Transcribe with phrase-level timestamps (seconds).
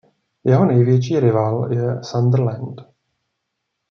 [0.43, 2.81] Jeho největší rival je Sunderland.